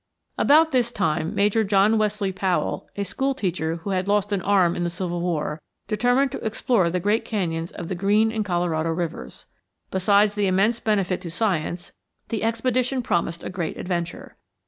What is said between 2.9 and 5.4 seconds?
a school teacher who had lost an arm in the Civil